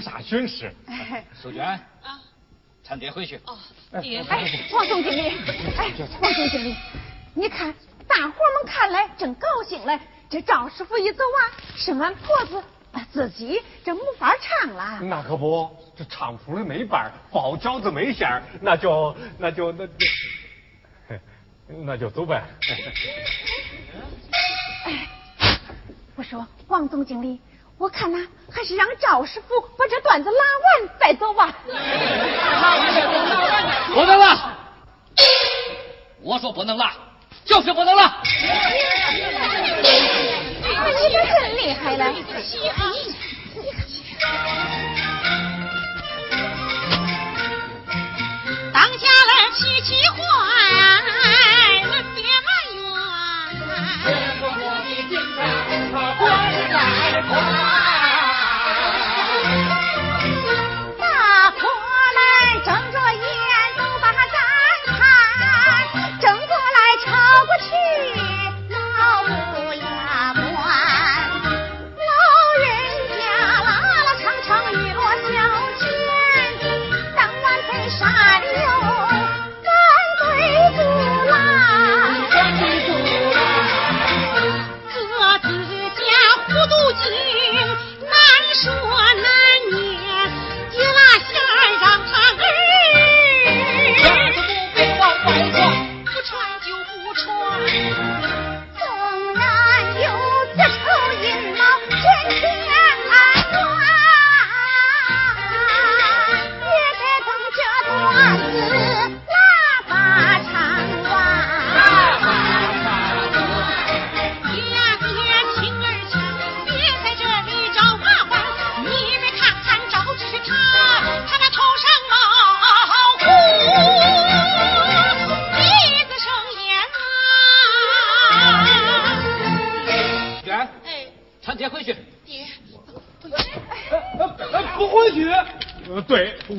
[0.00, 0.72] 啥损失。
[0.86, 2.20] 哎，淑娟啊，
[2.86, 3.40] 搀爹回去。
[3.46, 3.56] 哦，
[4.00, 5.36] 爹，哎，王总经理，
[5.76, 6.74] 哎，王总经理，
[7.34, 7.74] 你看，
[8.06, 9.98] 大伙们看来正高兴嘞，
[10.28, 11.40] 这赵师傅一走啊，
[11.76, 12.62] 是俺婆子，
[13.12, 15.00] 自己这没法唱了。
[15.02, 19.92] 那可不，这唱出来没伴包饺子没馅那就那就那就，
[21.84, 22.42] 那就走呗。
[24.84, 25.08] 哎。
[26.16, 27.40] 我说王总经理，
[27.78, 28.18] 我看呐，
[28.52, 31.54] 还是让赵师傅把这段子拉完再走吧。
[33.94, 34.52] 不能拉！
[36.20, 36.92] 我说不能拉，
[37.44, 38.20] 就是不能拉。
[40.60, 42.12] 你可真厉害了！
[48.72, 50.18] 当家儿气气坏。
[56.90, 57.87] 大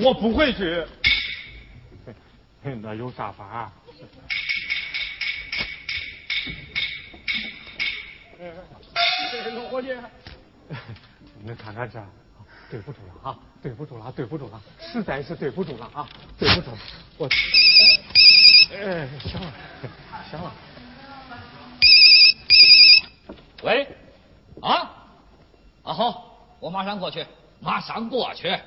[0.02, 0.86] 我不回去。
[2.82, 3.72] 那有啥法？
[9.56, 9.90] 老伙计，
[11.44, 12.02] 你看看这，
[12.70, 16.08] 对不住了啊，对不住了，对不住了，实在是对不住了啊，
[16.38, 16.78] 对不住了，
[17.18, 17.28] 我，
[18.72, 19.54] 哎，行了，
[20.30, 20.54] 行了。
[23.64, 23.88] 喂，
[24.62, 24.72] 啊，
[25.84, 27.26] 啊好，我马上过去，
[27.60, 28.58] 马上过去。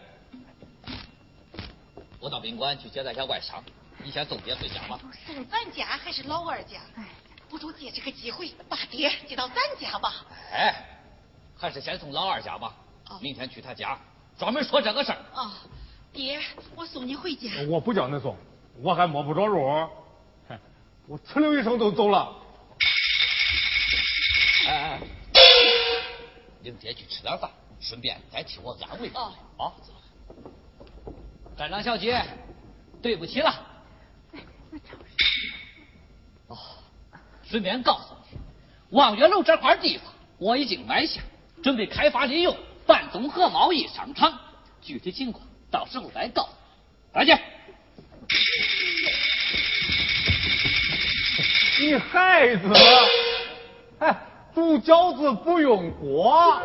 [2.23, 3.61] 我到宾馆去接待下外商，
[3.99, 4.97] 你先送爹回家吧。
[5.27, 6.79] 送咱家还是老二家？
[6.95, 7.05] 哎
[7.51, 10.25] 不如借这个机会把爹接到咱家吧。
[10.53, 10.75] 哎，
[11.55, 12.75] 还是先送老二家吧。
[13.21, 13.99] 明天去他家，
[14.39, 15.19] 专门说这个事儿。
[15.35, 15.53] 啊，
[16.13, 16.41] 爹，
[16.77, 17.51] 我送你回家。
[17.69, 18.37] 我不叫你送，
[18.81, 19.61] 我还摸不着路。
[21.09, 22.35] 我呲溜一声就走了。
[24.69, 25.01] 哎哎，
[26.63, 27.51] 领爹去吃点饭，
[27.81, 29.35] 顺便再替我安慰安慰
[31.57, 32.25] 站长小姐，
[33.01, 33.67] 对不起了。
[36.49, 36.57] 哦，
[37.45, 38.39] 顺便告诉你，
[38.91, 40.07] 望月楼这块地方
[40.39, 41.21] 我已经买下，
[41.63, 42.57] 准备开发利用，
[42.87, 44.39] 办综合贸易商场。
[44.81, 46.57] 具体情况到时候再告诉你。
[47.15, 47.41] 再见。
[51.81, 52.73] 你孩子，
[53.99, 54.32] 哎。
[54.55, 56.61] 煮饺子不用锅，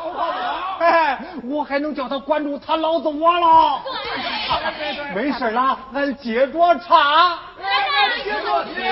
[0.80, 3.82] 哎，我还能叫他管住他老子我了。
[5.14, 7.38] 没事了，俺接着唱。
[7.58, 8.82] 来，接着听。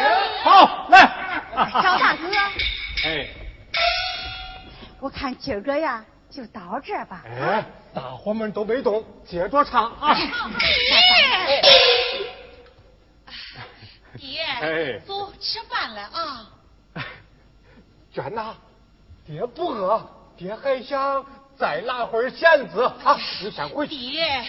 [0.45, 1.43] 好，来。
[1.55, 2.23] 赵大哥。
[3.07, 3.27] 哎。
[5.01, 7.23] 我看今儿个呀，就到这吧。
[7.25, 10.15] 哎，大伙们都没动，接着唱啊。
[10.15, 10.27] 爹。
[14.19, 14.43] 爹。
[14.61, 14.99] 哎。
[15.07, 16.51] 走，吃饭了啊。
[18.13, 18.55] 娟呐，
[19.27, 20.01] 爹不饿，
[20.37, 21.25] 爹还想
[21.57, 23.19] 再拿会儿咸子啊！
[23.43, 23.97] 你先回去。
[23.97, 24.45] 爹，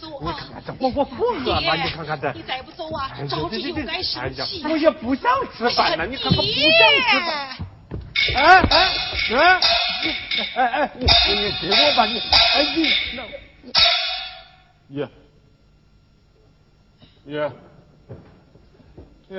[0.00, 0.34] 走啊！
[0.36, 1.74] 你看看这，我我不饿吗？
[1.74, 2.32] 你看看这。
[2.32, 4.64] 你再不走啊，着急又该生气。
[4.68, 7.56] 我也不想吃饭呢，你看看不想吃饭。
[8.34, 8.62] 哎哎
[9.34, 9.60] 哎！
[10.54, 12.18] 哎哎，你你给我吧你！
[12.18, 12.78] 哎你
[13.16, 13.22] 那，
[14.88, 15.08] 爷
[17.24, 17.52] 爷
[19.30, 19.36] 爷。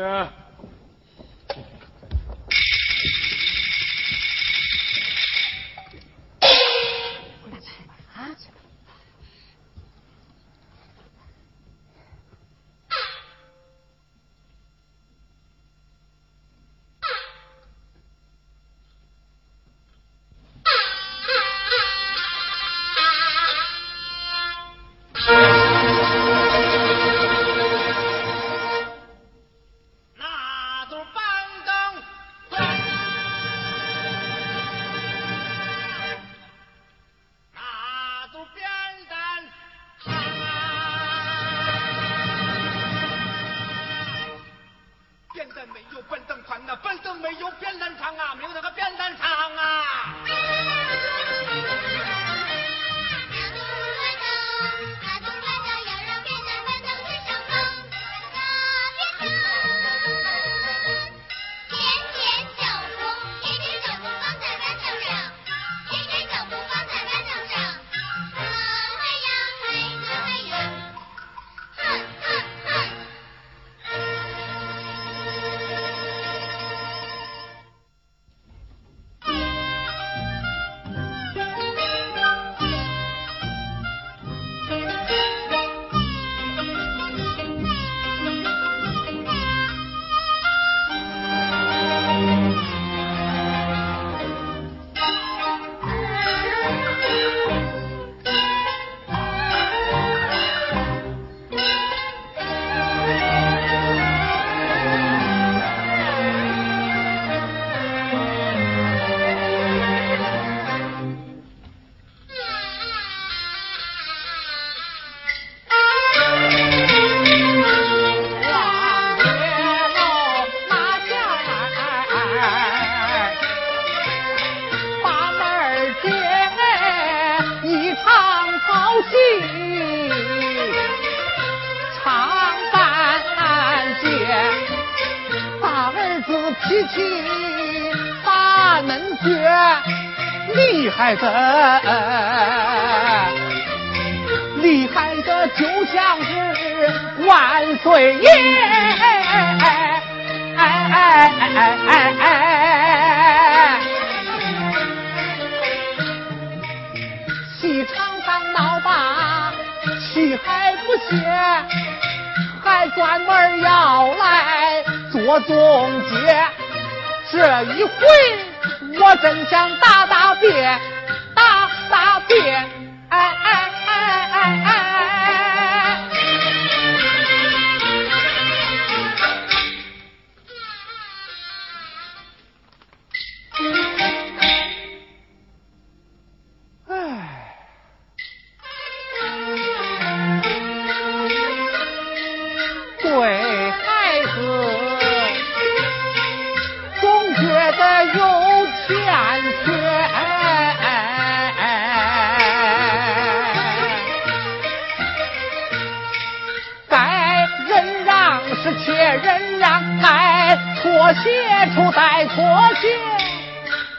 [211.14, 211.30] 妥协
[211.76, 212.36] 处再妥
[212.80, 212.88] 协。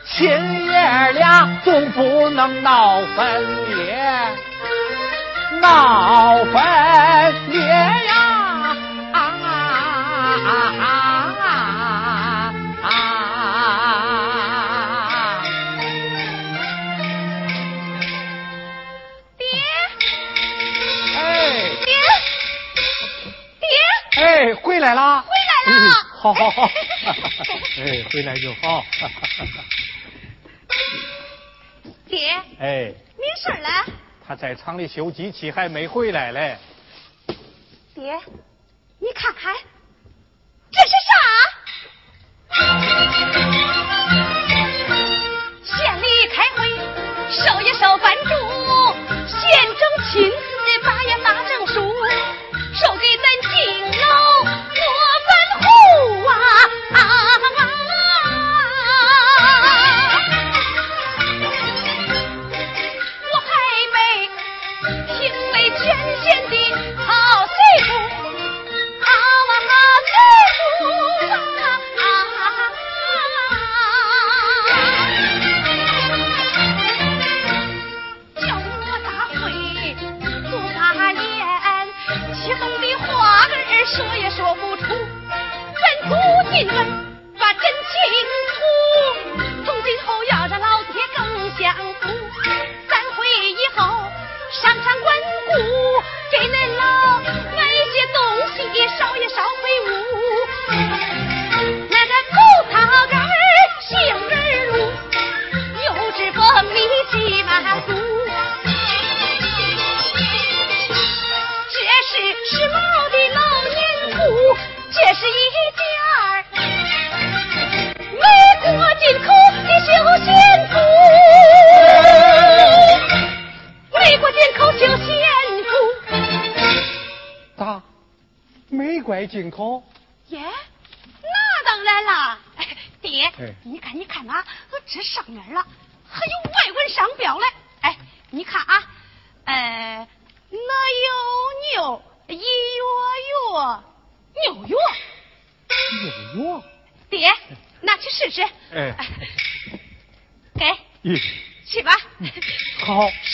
[0.07, 4.02] 亲爷俩总不能闹分裂，
[5.61, 8.76] 闹分裂呀！
[9.12, 10.49] 啊啊
[10.81, 10.85] 啊
[12.83, 12.87] 啊！
[19.38, 19.45] 爹，
[21.19, 21.21] 哎
[21.85, 21.92] 爹，
[23.61, 23.64] 爹，
[24.23, 25.23] 哎，回来啦！
[25.26, 25.90] 回来了嗯
[26.23, 26.71] 好好好，
[27.78, 28.85] 哎，回来就好。
[32.09, 33.69] 爹，哎，明婶儿嘞？
[34.26, 36.57] 他在厂里修机器，还没回来嘞。
[37.95, 38.19] 爹，
[38.99, 39.54] 你看看，
[40.71, 41.14] 这是啥？
[45.64, 46.59] 县里开会，
[47.31, 48.28] 少爷少办主，
[49.26, 50.35] 县政亲自
[50.85, 51.75] 把呀发证书，
[52.75, 53.25] 收给咱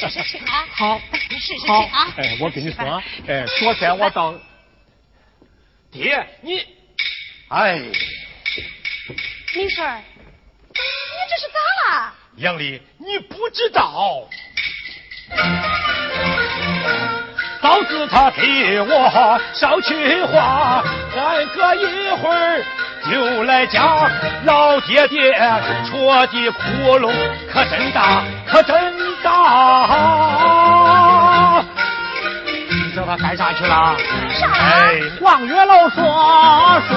[0.08, 0.66] 好，试试啊。
[0.72, 2.14] 好，试试去好啊。
[2.16, 4.34] 哎，我跟你说哎，昨天我到，
[5.92, 6.64] 爹，你
[7.48, 7.78] 哎，
[9.54, 10.02] 明顺儿，
[10.68, 10.74] 你
[11.30, 11.58] 这是咋
[11.98, 12.14] 了？
[12.36, 14.28] 杨丽，你不知道，
[17.60, 20.82] 嫂子她替我捎去话，
[21.14, 22.62] 再隔一会儿
[23.10, 24.08] 就来家。
[24.44, 25.32] 老爹爹
[25.88, 27.12] 戳的窟窿
[27.52, 29.28] 可真大，可真大。
[32.70, 33.96] 你知道他干啥去了？
[34.38, 36.94] 啥哎，望月楼说书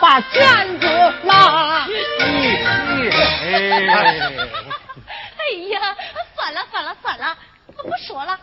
[0.00, 0.86] 把卷子
[1.24, 1.94] 拉，你
[2.98, 4.30] 你哎。
[5.40, 5.80] 哎呀，
[6.36, 7.36] 算了算了算了，
[7.76, 8.38] 我不说了，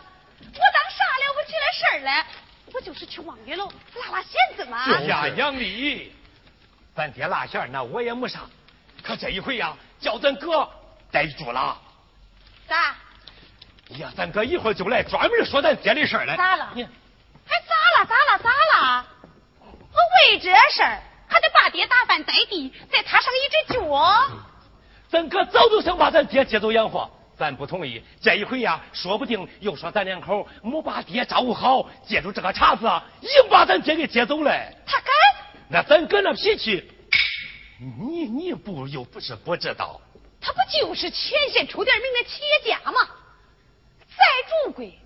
[0.58, 2.26] 我当啥了不起的事儿了？
[2.74, 4.84] 我就是去望月楼拉拉弦子嘛。
[4.84, 6.12] 哎呀，杨丽，
[6.94, 8.40] 咱爹拉线那我也没啥，
[9.02, 10.68] 可这一回呀，叫咱哥
[11.10, 11.80] 逮住了。
[12.66, 12.94] 咋？
[13.96, 16.36] 呀，咱哥一会儿就来，专门说咱爹的事儿来。
[16.36, 19.06] 咋了你还咋了咋了咋了？
[19.60, 19.98] 我
[20.30, 24.30] 为这事儿还得把爹打翻在地，再踏上一只脚。
[25.08, 28.02] 咱哥早就想把咱爹接走养活，咱不同意。
[28.20, 32.84] 这一回呀，说不定又说咱两口没把爹照顾好，借助这个茬子，
[33.22, 34.50] 硬把咱爹给接走了。
[34.84, 35.08] 他敢？
[35.70, 36.90] 那咱哥那脾气，
[37.78, 40.00] 你你不又不是不知道。
[40.40, 43.08] 他不就是前线出点名的企业家吗？
[44.00, 44.24] 再
[44.64, 44.98] 主贵，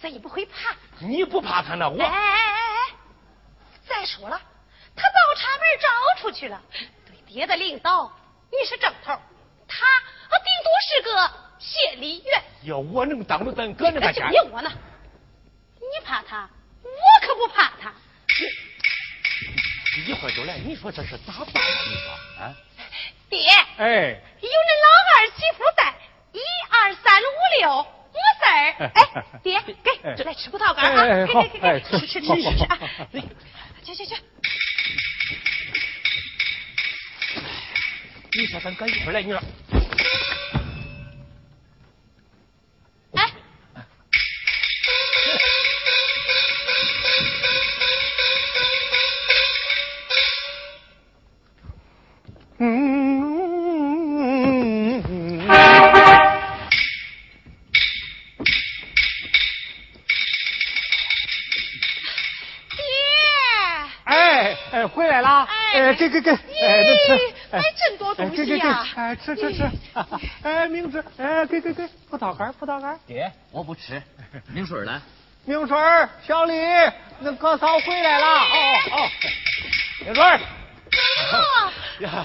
[0.00, 0.74] 谁也不会怕。
[0.98, 2.94] 你不怕他那我哎哎哎哎！
[3.86, 4.40] 再说了，
[4.96, 6.60] 他倒插门招出去了。
[7.06, 8.10] 对爹的领导，
[8.50, 9.12] 你是正头，
[9.68, 9.86] 他
[10.38, 12.42] 顶多是个协理员。
[12.62, 14.70] 要我能当着咱哥那个钱，你我呢？
[15.80, 16.48] 你怕他，
[16.82, 17.92] 我可不怕他。
[20.06, 21.68] 一会儿就来，你说这是咋办啊？
[21.88, 22.54] 你说啊？
[23.28, 23.38] 爹，
[23.78, 25.94] 哎，有恁老二媳妇在，
[26.32, 26.40] 一
[26.70, 27.24] 二三五
[27.60, 28.90] 六，没事儿。
[28.94, 29.00] 哎，
[29.42, 31.26] 爹，给，就来吃葡萄干啊！
[31.26, 32.78] 给给给，吃吃吃吃吃啊！
[33.84, 34.14] 去去去。
[38.32, 39.40] 你说咱哥一会儿来，你说。
[65.98, 68.86] 给给给，哎，这吃，哎，真多东西呀！
[68.94, 69.68] 哎，吃吃吃，
[70.44, 72.96] 哎，明志，哎，给给给，葡萄干，葡萄干。
[73.04, 74.00] 爹，我不吃。
[74.52, 75.02] 明水呢？
[75.44, 75.76] 明水，
[76.24, 76.54] 小李，
[77.18, 78.26] 那哥嫂回来了。
[78.26, 79.10] 哦哦，
[80.04, 80.22] 明水。
[81.32, 81.72] 哦，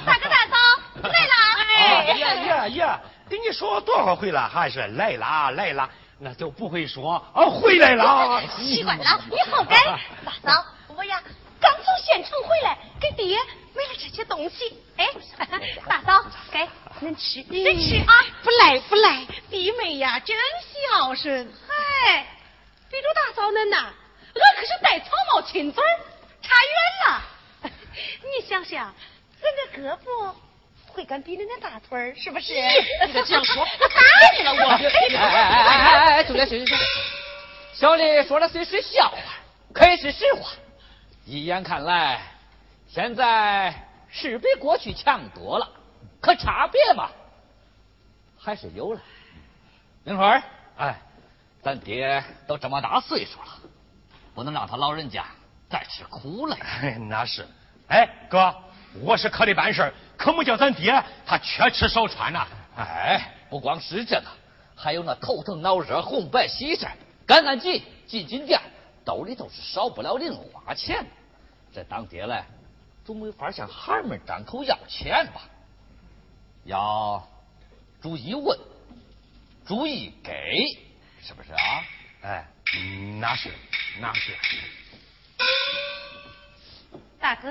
[0.05, 0.55] 大哥大嫂
[1.09, 1.33] 来了。
[1.75, 3.01] 哎呀呀呀！
[3.27, 8.39] 跟你说多少回了，还是来了来了，那就不会说啊回来了。
[8.59, 9.75] 习惯了，你好该。
[10.23, 10.63] 大嫂，
[10.95, 11.19] 我呀。
[11.59, 13.62] 刚从县城回来，给爹买了这
[14.13, 14.80] 些东西。
[14.97, 15.08] 哎，
[15.88, 16.60] 大嫂，给
[17.02, 18.13] 恁吃，恁吃啊！
[18.43, 20.36] 不赖不赖，弟妹呀，真
[20.89, 21.52] 孝顺。
[21.67, 22.26] 嗨，
[22.89, 23.78] 比如大嫂恁呐，
[24.36, 25.84] 俺可是戴草帽亲嘴
[26.41, 27.21] 差远了。
[28.23, 28.93] 你想想，
[29.41, 30.34] 恁的胳膊
[30.88, 32.54] 会敢比恁那大腿是不是？
[32.54, 33.95] 你这样说， 我打
[34.38, 34.69] 你了我！
[34.69, 34.86] 哎
[35.17, 36.78] 哎哎哎哎，兄弟行行行，
[37.73, 39.17] 小李说的虽是笑话，
[39.73, 40.52] 可也是实话。
[41.26, 42.21] 一眼看来，
[42.88, 43.73] 现在
[44.15, 45.67] 是比过去强多了，
[46.21, 47.10] 可差别嘛，
[48.38, 49.02] 还是有了。
[50.04, 50.43] 明春
[50.78, 50.95] 哎，
[51.63, 53.47] 咱爹都这么大岁数了，
[54.36, 55.26] 不能让他老人家
[55.67, 56.56] 再吃苦了。
[56.62, 57.43] 哎，那是。
[57.88, 58.54] 哎，哥，
[59.02, 62.47] 我是可得办事，可没叫咱爹他缺吃少穿呐。
[62.78, 64.28] 哎，不光是这个，
[64.76, 66.88] 还有那头疼脑热、红白喜事、
[67.26, 68.62] 赶赶集、进进店。
[69.04, 71.04] 兜里头是少不了零花钱，
[71.73, 72.43] 这当爹嘞，
[73.05, 75.41] 总没法向孩儿们张口要钱吧？
[76.63, 77.21] 要
[78.01, 78.57] 注意问，
[79.65, 80.77] 注意给，
[81.21, 81.83] 是不是啊？
[82.21, 82.47] 哎，
[83.19, 83.51] 那是，
[83.99, 84.31] 那是。
[87.19, 87.49] 大哥，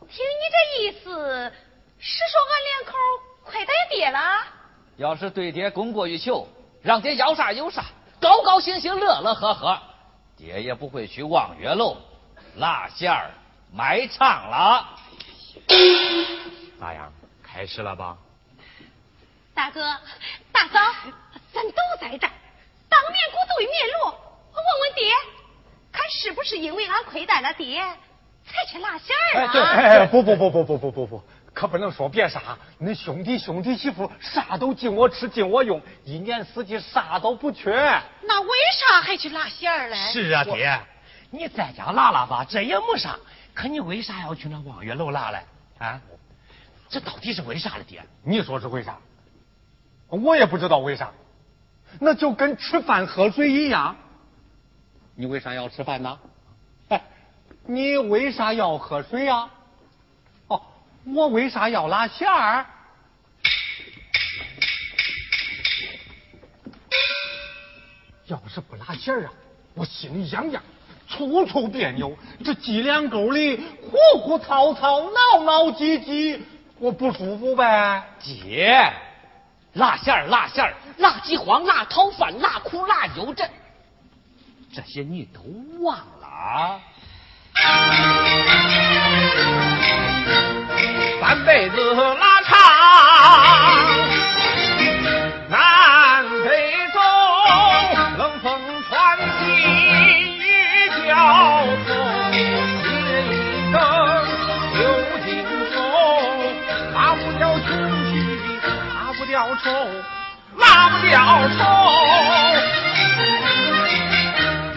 [0.00, 1.52] 听你这意思，
[1.98, 2.96] 是说俺两口
[3.44, 4.18] 快待爹了？
[4.96, 6.48] 要是对爹供过于求，
[6.82, 7.84] 让爹要啥有啥，
[8.18, 9.82] 高高兴兴，乐乐呵呵。
[10.36, 11.96] 爹也不会去望月楼
[12.56, 13.30] 拉线儿
[13.72, 14.88] 卖唱了。
[16.80, 17.12] 咋样？
[17.42, 18.16] 开始了吧？
[19.54, 19.80] 大哥、
[20.52, 20.78] 大嫂，
[21.52, 22.32] 咱都在这儿，
[22.88, 24.10] 当面鼓对面锣。
[24.54, 25.10] 问问爹，
[25.90, 27.80] 看是不是因为俺亏待了爹，
[28.46, 29.52] 才去拉线儿啊？
[29.72, 31.22] 哎，不不不不不不不不。
[31.52, 37.72] 可不能说别啥，恁兄弟兄弟媳妇啥都尽我吃尽我用，一年四季啥都不缺。
[38.22, 39.96] 那为啥还去拉线儿嘞？
[40.12, 40.80] 是啊，爹，
[41.30, 43.18] 你在家拉拉吧，这也没啥。
[43.58, 45.42] 可你为啥要去那望月楼拉嘞？
[45.78, 46.00] 啊，
[46.88, 48.00] 这到底是为啥了，爹？
[48.22, 48.96] 你说是为啥？
[50.06, 51.10] 我也不知道为啥。
[51.98, 53.96] 那就跟吃饭喝水一样。
[55.16, 56.16] 你为啥要吃饭呢？
[56.88, 57.02] 哎，
[57.66, 59.50] 你为啥要喝水呀？
[60.46, 60.62] 哦
[61.04, 62.64] 我为啥要拉线儿？
[68.26, 69.32] 要是不拉线儿啊，
[69.74, 70.62] 我心里痒痒，
[71.08, 76.38] 处处别扭，这脊梁沟里呼呼草草，挠挠唧唧，
[76.78, 78.02] 我不舒服呗。
[78.20, 78.92] 姐，
[79.72, 83.48] 辣馅儿拉线儿，拉鸡黄，拉讨饭，辣哭、辣油，这，
[84.72, 85.40] 这些你都
[85.82, 86.80] 忘了？
[91.20, 92.58] 半辈子拉长，
[110.98, 111.16] 拉不掉
[111.56, 111.62] 愁。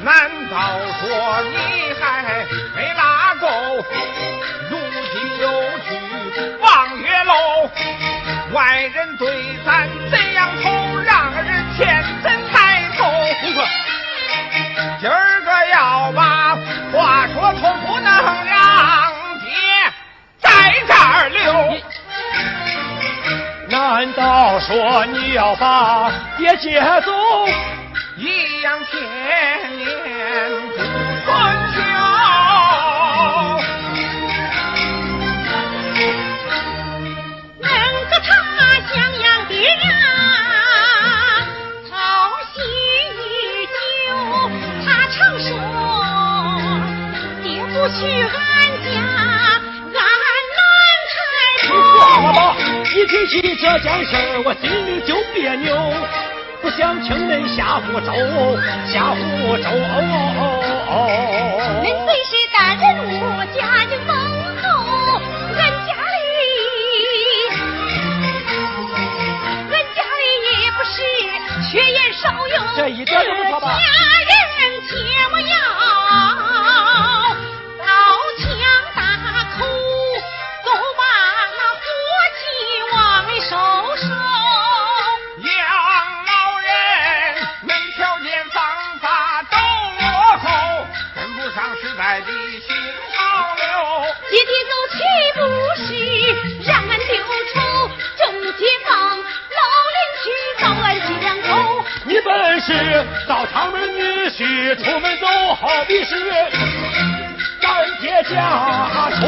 [0.04, 0.56] 难道
[1.00, 1.08] 说
[1.44, 1.56] 你
[2.00, 2.02] 还
[2.76, 3.48] 没拉够？
[4.70, 4.78] 如
[5.12, 5.46] 今又
[5.80, 5.90] 去。
[6.60, 7.34] 望月楼，
[8.54, 9.28] 外人对
[9.66, 10.70] 咱怎样瞅，
[11.06, 13.06] 让人欠怎抬头？
[15.00, 16.56] 今儿个要把
[16.94, 18.14] 话说通，不能
[18.46, 19.50] 让爹
[20.40, 20.50] 在
[20.88, 21.82] 这儿留
[23.94, 27.12] 难道说你要把爹接走？
[28.16, 28.98] 一样天
[29.78, 29.86] 年
[30.70, 30.78] 不
[31.26, 31.36] 春
[31.76, 31.78] 秋。
[37.60, 37.68] 能
[38.10, 38.32] 个他
[38.88, 39.92] 襄阳爹呀，
[41.90, 41.92] 操
[42.54, 42.64] 心
[43.20, 43.30] 已
[43.68, 43.76] 久。
[44.86, 45.52] 他常说，
[47.44, 48.00] 爹不去
[53.12, 55.76] 提起这件事儿，我心里就别扭，
[56.62, 58.08] 不想请恁瞎胡诌，
[58.88, 59.20] 瞎胡
[59.58, 59.68] 诌。
[61.84, 63.12] 恁虽是大人物，
[63.54, 64.16] 家境丰
[64.64, 64.64] 厚，
[65.58, 66.32] 俺家里，
[69.70, 70.24] 俺家里
[70.64, 70.96] 也不是
[71.70, 72.56] 缺盐少油。
[72.78, 73.68] 这一点都不错吧
[103.28, 106.16] 到长门女婿，出门走好比是
[107.62, 108.34] 咱爹家
[109.16, 109.22] 出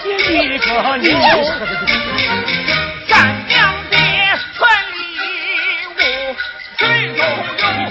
[0.00, 0.08] 的
[0.44, 1.10] 一个牛。
[3.08, 3.12] 咱
[3.46, 3.96] 娘爹
[4.56, 4.58] 村
[4.92, 4.96] 里
[5.96, 5.98] 务，
[6.78, 6.82] 水
[7.14, 7.20] 中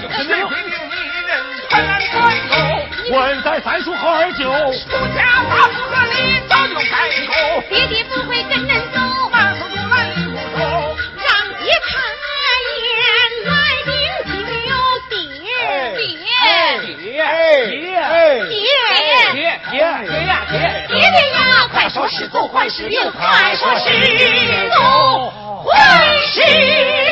[0.24, 0.94] 谁会令你
[1.26, 1.30] 人
[1.68, 2.12] 传俺传
[2.48, 2.52] 口？
[3.10, 4.42] 问咱三叔和二舅，
[22.76, 23.10] 是走还是留？
[23.12, 24.74] 快说是走
[25.70, 25.78] 还
[26.26, 26.40] 是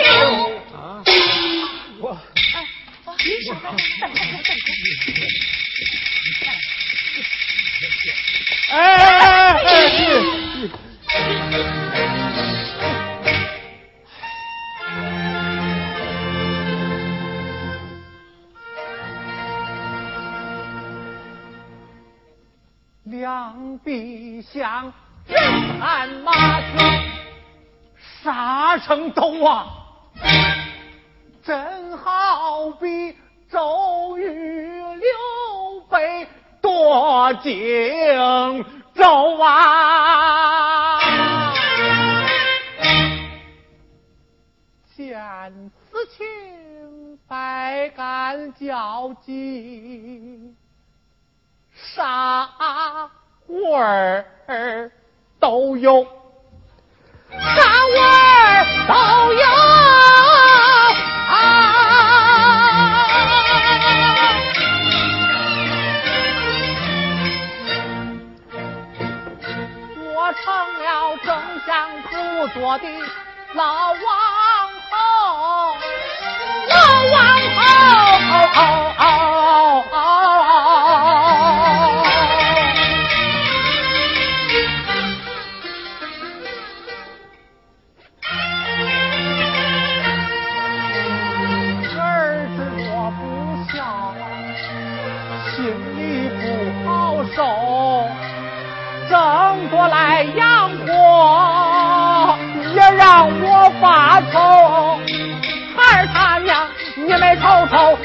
[0.03, 0.11] 留？
[2.01, 2.05] 我
[2.51, 2.67] 哎哎
[8.71, 8.79] 哎哎！
[23.05, 24.93] 两臂相
[25.27, 26.79] 人鞍马嘶，
[28.23, 29.67] 杀成斗啊！
[31.43, 33.17] 真好比
[33.51, 36.27] 周瑜、刘备
[36.61, 37.53] 夺荆
[38.95, 41.01] 州啊！
[44.95, 50.55] 见此情，百感交集。
[51.75, 52.49] 啥
[53.49, 54.25] 味儿
[55.43, 56.07] 都有，
[57.33, 57.41] 啥
[57.89, 58.95] 味儿都
[59.33, 59.43] 有
[61.27, 61.35] 啊！
[70.15, 70.45] 我成
[70.79, 70.87] 了
[71.25, 71.27] 正
[71.67, 72.11] 相辅
[72.55, 72.87] 佐的
[73.55, 73.99] 老王
[74.93, 74.95] 后，
[76.69, 76.75] 老
[77.11, 77.19] 王
[77.57, 79.12] 后。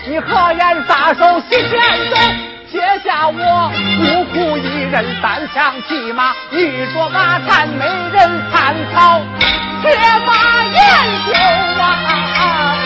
[0.09, 1.71] 你何言撒手西天
[2.09, 2.17] 走？
[2.71, 9.21] 撇下我孤苦一人，单枪匹马，欲说马铲，没人参草，
[9.81, 9.93] 铁
[10.25, 10.81] 马研
[11.27, 11.33] 究
[11.81, 12.76] 啊！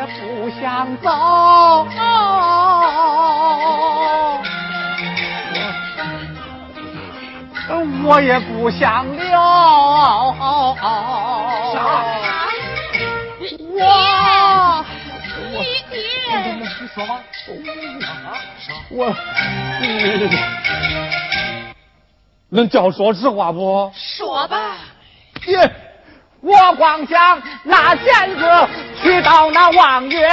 [0.00, 1.10] 也不想走，
[8.02, 9.38] 我也不想留。
[13.76, 13.84] 我，
[15.52, 15.60] 爹
[15.90, 15.98] 爹，
[16.54, 17.20] 你说吧，
[18.90, 19.14] 我，
[19.82, 20.30] 你
[22.48, 23.92] 能叫说实话不？
[23.94, 24.76] 说吧。
[25.44, 25.70] 爹，
[26.40, 28.68] 我光想拉弦子
[29.02, 30.28] 去到那望月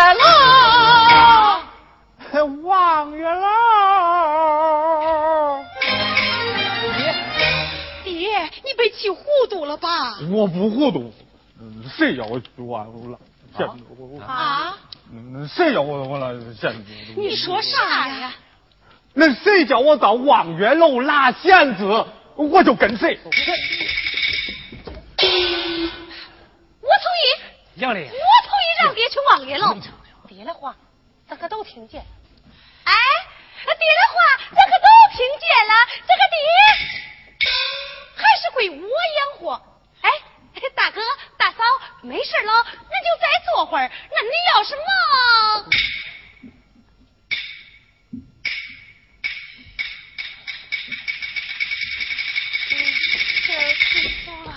[2.33, 5.63] 楼， 望月楼。
[6.93, 7.15] 爹，
[8.03, 10.17] 爹，你被气糊涂了吧？
[10.31, 11.13] 我不糊涂，
[11.59, 12.77] 嗯谁要我我
[13.09, 13.17] 了？
[13.57, 14.75] 仙子，我我啊？
[15.13, 16.33] 嗯谁要我我了？
[16.53, 16.83] 仙子，
[17.15, 18.33] 你说啥呀？
[19.13, 23.17] 那谁叫我到望月楼拉仙子，我就跟谁。
[23.23, 23.29] 我
[26.89, 27.19] 同意，
[27.81, 28.13] 杨丽，我同意
[28.79, 29.75] 让爹去望月楼。
[30.27, 30.75] 爹的话，
[31.27, 32.05] 咱可都听见。
[32.83, 32.93] 哎，
[33.65, 33.75] 爹的
[34.13, 34.15] 话，
[34.53, 34.85] 咱可都
[35.15, 35.73] 听见了。
[36.05, 36.37] 这个爹
[38.15, 39.61] 还是归我养活。
[40.01, 40.09] 哎，
[40.75, 41.01] 大哥
[41.37, 41.57] 大嫂，
[42.01, 43.89] 没事了，那就再坐会儿。
[44.11, 44.85] 那你要是忙，
[53.47, 54.51] 这去说了。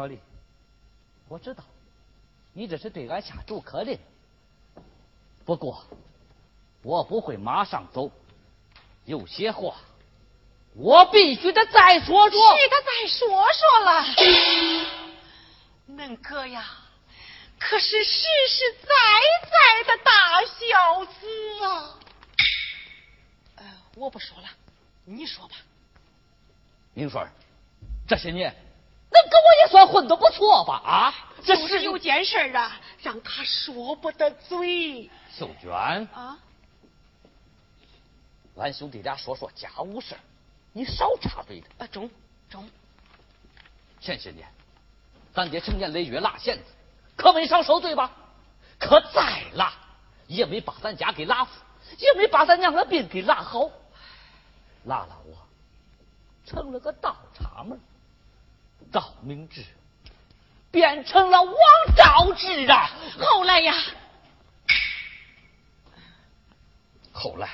[0.00, 0.18] 小李，
[1.28, 1.62] 我知道
[2.54, 3.98] 你这是对俺下逐客令，
[5.44, 5.84] 不过
[6.80, 8.10] 我不会马上走，
[9.04, 9.76] 有些话
[10.72, 12.56] 我必须得再说说。
[12.56, 14.02] 是的再说说了，
[15.90, 16.64] 恁哥呀，
[17.58, 18.88] 可是实实在
[19.50, 21.98] 在的大孝子啊！
[23.56, 23.64] 呃，
[23.96, 24.48] 我不说了，
[25.04, 25.56] 你说吧。
[26.94, 27.30] 明顺儿，
[28.08, 28.54] 这些年
[29.10, 30.82] 恁哥我也算混的不错吧？
[30.84, 35.72] 啊，这就是有件事儿啊，让他说不得嘴秀娟，
[36.12, 36.38] 啊。
[38.56, 40.20] 俺兄弟俩说说家务事儿
[40.72, 41.66] 你少插嘴的。
[41.78, 42.10] 啊，中
[42.48, 42.68] 中，
[44.00, 44.46] 前些年，
[45.34, 46.64] 咱爹成年累月拉弦子，
[47.16, 48.12] 可没少受罪吧？
[48.78, 49.72] 可再拉，
[50.26, 51.50] 也没把咱家给拉富，
[51.98, 53.70] 也没把咱娘的病给拉好。
[54.84, 55.36] 拉拉我，
[56.46, 57.80] 成了个倒插门，
[58.92, 59.64] 赵明志
[60.70, 61.54] 变成了王
[61.96, 62.90] 兆志啊！
[63.18, 63.74] 后来呀，
[67.12, 67.50] 后来，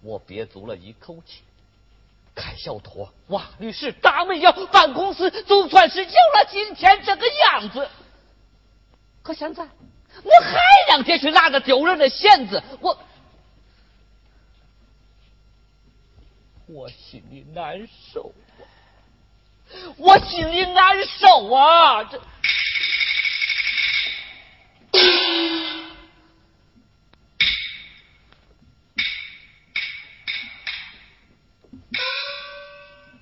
[0.00, 1.42] 我憋足了一口气，
[2.34, 7.88] 开小托，挖律师，大门窑办公司，总算是有了今天这个样子。
[9.22, 12.98] 可现在，我还让爹去拉着丢人的弦子，我
[16.66, 18.47] 我心里难受啊，
[19.96, 22.04] 我心里难受啊！
[22.04, 22.20] 这。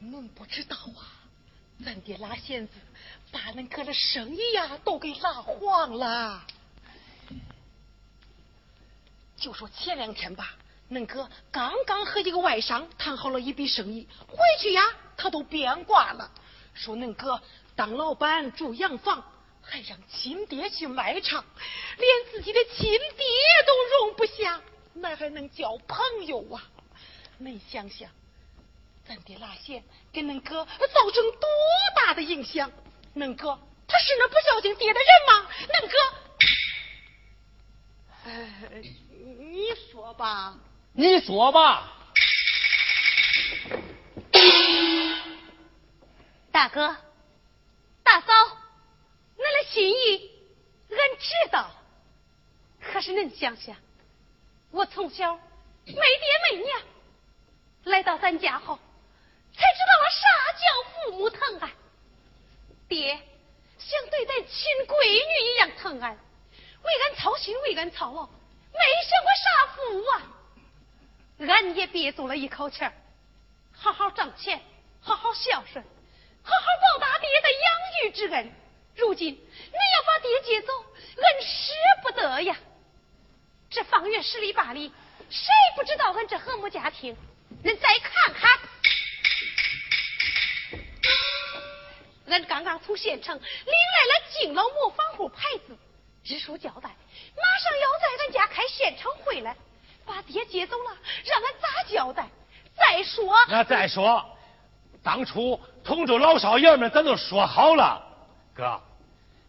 [0.02, 1.11] 恁不知道啊，
[1.85, 2.74] 咱爹拉弦子
[3.32, 6.42] 把恁哥的生意呀都给拉黄了。
[9.37, 10.54] 就说前两天吧，
[10.90, 14.82] 恁哥刚刚和一个外商谈好了一笔生意，回去呀
[15.16, 16.31] 他都变卦了，
[16.74, 17.40] 说恁哥
[17.74, 19.24] 当老板住洋房，
[19.62, 21.44] 还让亲爹去卖唱，
[21.98, 23.26] 连自己的亲爹
[23.66, 24.61] 都容不下，
[24.94, 26.62] 哪还能交朋友啊？
[27.40, 28.09] 恁想想。
[29.09, 31.48] 咱爹拉弦给恁哥造成多
[31.94, 32.70] 大的影响？
[33.14, 35.48] 恁哥他是那不孝敬爹的人吗？
[35.68, 35.96] 恁哥，
[38.24, 38.83] 哎，
[39.38, 40.59] 你说吧。
[40.92, 41.95] 你说吧，
[46.56, 46.96] 大哥，
[48.02, 48.32] 大嫂，
[49.36, 50.30] 恁的心意
[50.88, 51.70] 俺知道。
[52.80, 53.76] 可是恁想想，
[54.70, 55.36] 我从小
[55.84, 55.94] 没爹
[56.50, 56.82] 没娘，
[57.84, 58.78] 来到咱家后。
[59.52, 61.70] 才知道了啥叫父母疼爱，
[62.88, 63.20] 爹
[63.78, 71.46] 像对待亲闺女一样疼爱，为俺操心，为俺操劳，没享过啥福啊！
[71.46, 72.94] 俺也憋足了一口气儿，
[73.74, 74.62] 好好挣钱，
[75.02, 75.84] 好好孝顺，
[76.46, 78.52] 好好报答爹的养育之恩。
[78.94, 80.72] 如今你要把爹接走，
[81.16, 82.56] 俺舍不得呀！
[83.68, 84.90] 这方圆十里八里，
[85.28, 87.14] 谁不知道俺这和睦家庭？
[87.62, 88.59] 恁再看看。
[92.28, 95.76] 俺刚刚从县城领来了敬老模仿户牌子，
[96.24, 99.56] 支书交代，马上要在俺家开县城会来，
[100.04, 102.28] 把爹接走了，让俺咋交代？
[102.76, 104.36] 再说，那再说，
[105.06, 108.02] 当初同州老少爷们咱都说好了，
[108.52, 108.80] 哥，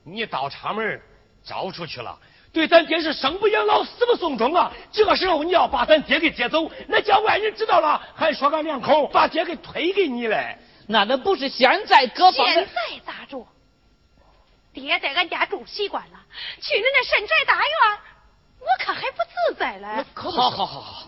[0.03, 1.01] 你倒插门
[1.43, 2.15] 招出去了，
[2.53, 4.71] 对咱爹是生不养老，死不送终啊！
[4.91, 10.55] 这时候你要把咱爹给接走，那叫外人知道了，还说俺两口把爹给推给你嘞。
[10.85, 13.43] 那那不是现在各方现在咋着？
[14.73, 16.19] 爹在俺家住习惯了，
[16.61, 17.99] 去恁那深宅大院，
[18.59, 20.05] 我可还不自在嘞。
[20.13, 21.07] 好好好好，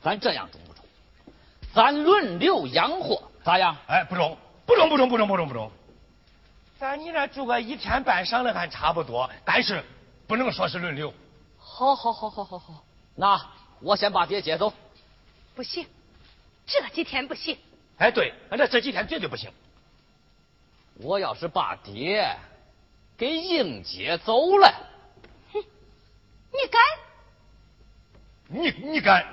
[0.00, 0.84] 咱这样中不中？
[1.74, 3.74] 咱轮流养活，咋样？
[3.86, 5.72] 哎，不中，不中，不中，不中，不中，不中。
[6.78, 9.82] 在你那住个一天半晌的还差不多，但是
[10.26, 11.14] 不能说是轮流。
[11.56, 12.84] 好，好，好，好，好，好。
[13.14, 13.40] 那
[13.80, 14.70] 我先把爹接走。
[15.54, 15.86] 不行，
[16.66, 17.58] 这几天不行。
[17.96, 19.50] 哎，对，俺这这几天绝对不行。
[20.96, 22.36] 我要是把爹
[23.16, 24.70] 给硬接走了，
[25.54, 25.64] 哼，
[26.52, 26.82] 你敢？
[28.48, 29.24] 你你敢？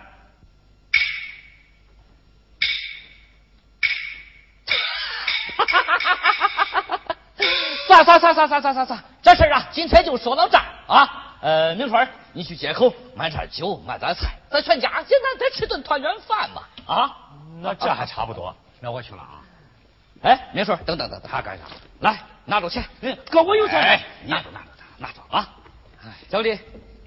[8.05, 17.17] 啥啥啥啥啥啥啥这事儿啊今天就说到这儿啊呃明春你去街口买点酒买点菜咱全家现在得吃顿团圆饭嘛啊
[17.61, 19.41] 那这还差不多那我去了啊
[20.21, 21.63] 哎明春等等等他干啥
[21.99, 24.65] 来拿着钱嗯哥我有钱哎拿着拿着
[24.97, 25.49] 拿着拿着啊
[26.03, 26.57] 哎小丽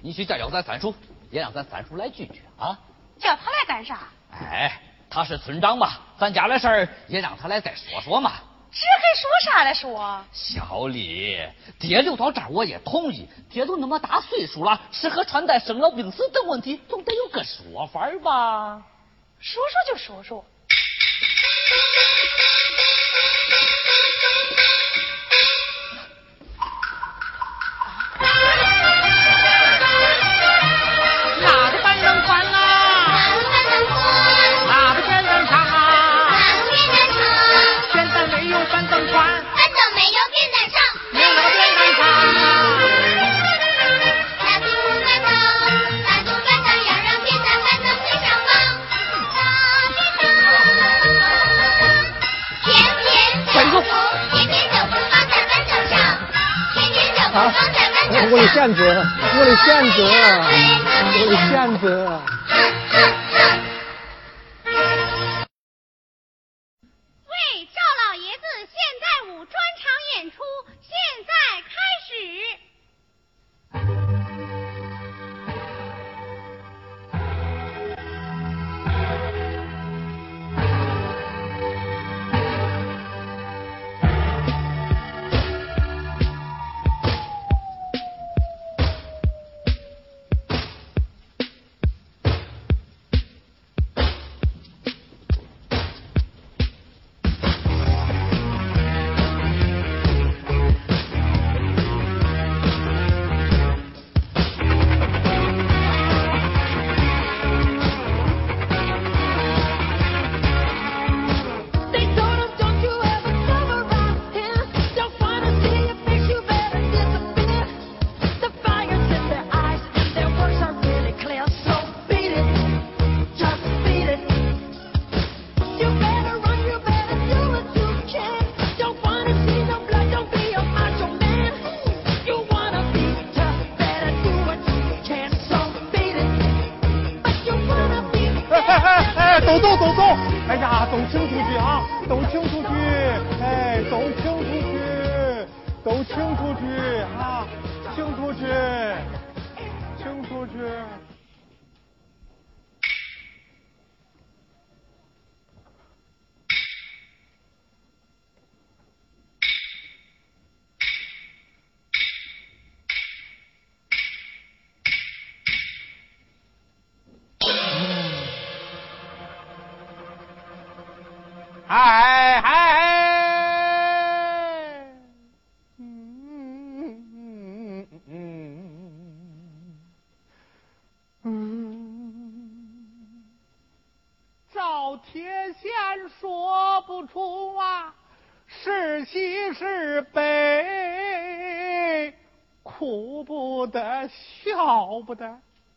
[0.01, 0.93] 你去叫叫咱三叔
[1.31, 2.77] 也让咱三叔来聚聚啊
[3.17, 3.99] 叫他来干啥
[4.31, 4.79] 哎
[5.09, 5.89] 他是村长嘛
[6.19, 8.33] 咱家的事儿也让他来再说说嘛
[8.71, 10.23] 这还说啥来说？
[10.31, 11.39] 小李，
[11.79, 13.27] 爹留到这儿我也同意。
[13.49, 18.81] 爹都那么大岁数了，吃喝穿戴、生老病死等问题，总得有个说法吧？
[19.39, 20.45] 说说就说说。
[58.31, 58.83] 我的选择
[59.39, 60.03] 我的选择
[61.19, 62.21] 我的选择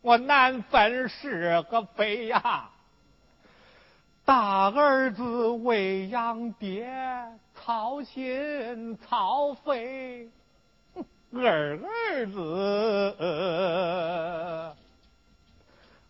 [0.03, 2.69] 我难分是和非呀！
[4.25, 6.93] 大儿子为养爹
[7.55, 10.29] 操心操肺，
[11.33, 13.15] 二儿子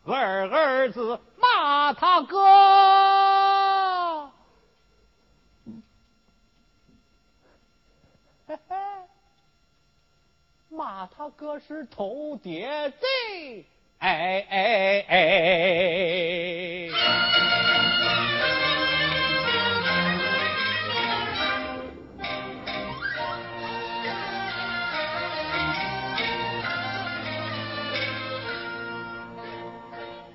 [0.05, 2.39] 二儿子骂他哥，
[10.69, 13.65] 骂他哥是偷爹贼。
[14.03, 16.89] 哎哎哎！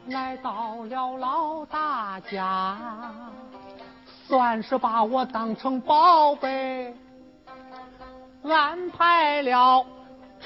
[0.08, 2.78] 来到了老大家，
[4.26, 6.94] 算是把我当成宝贝，
[8.44, 9.84] 安排了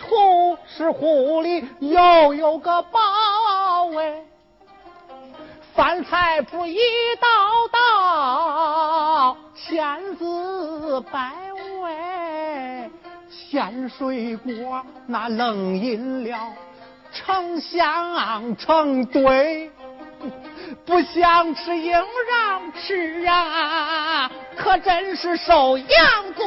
[0.03, 3.01] 厨师壶里又有个宝
[3.97, 4.23] 哎，
[5.75, 6.79] 饭菜不一
[7.19, 7.29] 道
[7.73, 11.33] 道，千滋百
[11.81, 12.91] 味，
[13.31, 16.39] 鲜水果那冷饮料
[17.13, 19.71] 成箱成堆。
[20.87, 26.45] 不想吃硬让吃啊，可真是受洋罪。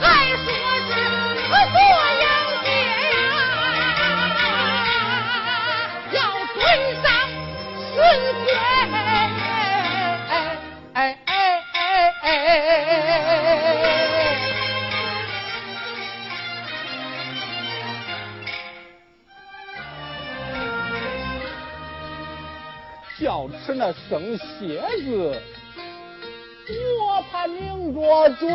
[0.00, 0.52] 还说
[0.88, 1.21] 是
[6.12, 6.18] 要
[6.54, 6.56] 追
[7.02, 7.04] 上
[7.92, 7.94] 巡
[8.44, 8.48] 规。
[10.28, 10.32] 哎
[10.94, 10.96] 哎
[11.26, 11.30] 哎
[11.72, 11.76] 哎
[12.22, 12.28] 哎！
[23.20, 25.40] 叫吃那生蝎子，
[27.00, 28.00] 我怕拧着
[28.30, 28.48] 嘴；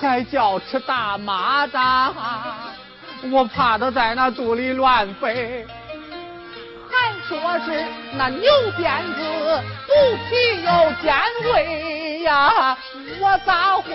[0.00, 2.10] 还叫吃大蚂蚱，
[3.30, 5.66] 我怕它在那肚里乱飞。
[6.90, 7.84] 还说是
[8.14, 9.92] 那牛鞭子补
[10.28, 10.70] 皮又
[11.02, 11.14] 尖
[11.52, 12.76] 味呀，
[13.20, 13.90] 我咋会？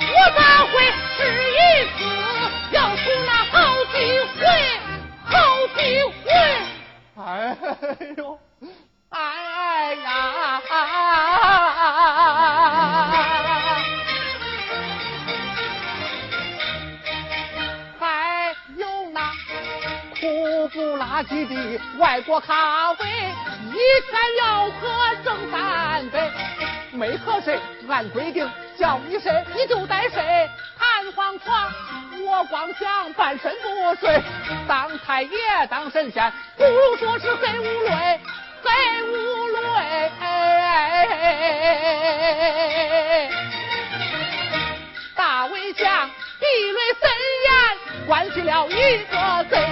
[0.00, 0.72] 我咋会
[1.16, 1.18] 吃
[1.50, 1.56] 一
[1.96, 1.98] 次
[2.72, 3.56] 要吐那好
[3.92, 3.96] 几
[4.36, 4.40] 回？
[5.24, 5.32] 好
[5.76, 5.80] 几
[6.24, 6.28] 回，
[7.16, 7.24] 哎
[8.16, 8.20] 呦，
[9.10, 9.16] 哎
[9.94, 10.08] 呀，
[13.12, 13.12] 还
[21.22, 23.76] 几的外国咖啡，一
[24.10, 26.30] 天要喝整三杯，
[26.92, 27.58] 没喝谁
[27.88, 30.48] 按规定叫你睡你就得睡，
[30.78, 31.72] 弹簧床。
[32.26, 34.22] 我光想半身不遂，
[34.68, 35.30] 当太爷
[35.68, 38.20] 当神仙，不如说是黑无泪，
[38.62, 38.70] 黑
[39.02, 40.10] 无泪。
[45.14, 47.10] 大围墙地雷森
[47.46, 49.66] 严，关起了一个贼，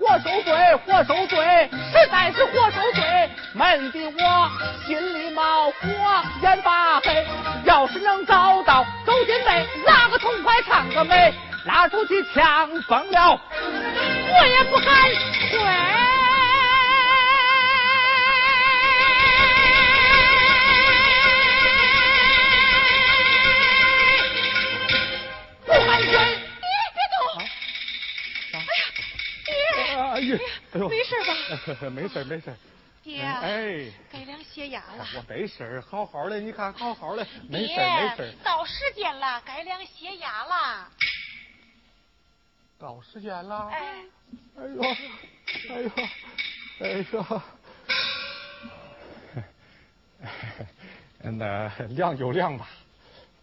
[0.00, 0.54] 活受罪，
[0.86, 3.30] 活受罪，实在是活受罪。
[3.52, 4.50] 闷的我
[4.86, 5.74] 心里冒火，
[6.42, 7.26] 眼发黑。
[7.64, 11.34] 要是能找到周金贝，拉个痛快，唱个美。
[11.66, 13.38] 拉出去枪崩了，
[14.32, 14.96] 我也不敢
[15.50, 16.19] 睡。
[30.20, 30.38] 哎呀，
[30.74, 31.88] 哎呦，没事吧？
[31.90, 32.54] 没事，没事。
[33.02, 35.06] 爹，哎，该量血压了。
[35.16, 38.34] 我没事，好好的，你看，好好的，没事，没事。
[38.44, 40.88] 到时间了，该量血压了。
[42.78, 44.04] 到时间了，哎，
[44.58, 44.82] 哎呦，
[45.70, 45.90] 哎呦，
[46.80, 47.42] 哎呦，
[51.32, 52.68] 那量就量吧，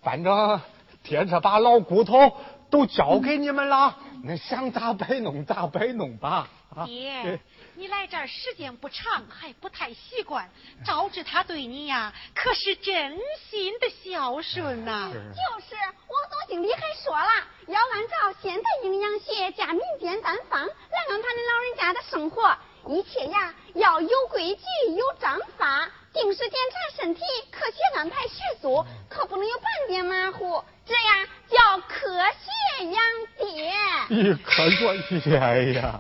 [0.04, 0.62] 反正
[1.02, 2.38] 爹这把老骨头
[2.70, 6.48] 都交给你们了，那想咋摆弄咋摆弄吧。
[6.86, 7.40] 爹，
[7.76, 10.48] 你来这儿时间不长，还不太习惯。
[10.86, 13.18] 招致他对你呀，可是真
[13.50, 15.10] 心的孝顺呐。
[15.12, 22.56] 就是，王总经理还说了，要按照现代营养学加民间单方来安排你老人家的生活，
[22.88, 33.04] 一切呀要有规矩有章法，定时检查身体，科学安排食宿，可不能有半点马虎，这样叫科学养
[33.38, 33.74] 爹。
[34.10, 36.00] 你可说呀。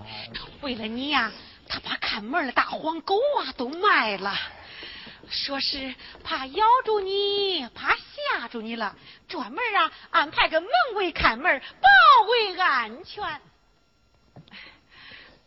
[0.61, 1.31] 为了你呀，
[1.67, 4.33] 他把看门的大黄狗啊都卖了，
[5.29, 8.95] 说是怕咬住你，怕吓住你了，
[9.27, 13.41] 专门啊安排个门卫看门，保卫安全。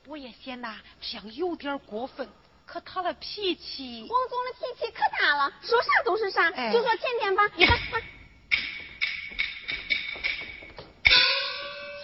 [0.06, 2.28] 我也嫌呐这样有点过分，
[2.66, 7.48] 可他的脾气，王总的脾气可大了，说啥都是啥，就说前天吧。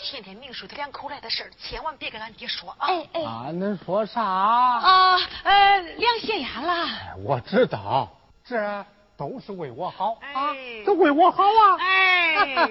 [0.09, 2.87] 天天明说他两口来的事儿，千万别跟俺爹说啊！
[2.87, 4.23] 哎哎，啊，恁说啥？
[4.23, 6.89] 啊，呃，量血压了。
[7.25, 8.09] 我知道，
[8.45, 8.85] 这
[9.17, 10.55] 都是为我好啊，
[10.87, 11.77] 都为我好啊！
[11.81, 12.69] 哎。